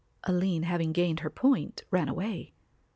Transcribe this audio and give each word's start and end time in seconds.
Aline 0.23 0.63
having 0.63 0.93
gained 0.93 1.19
her 1.19 1.29
point 1.29 1.83
ran 1.91 2.09
away. 2.09 2.53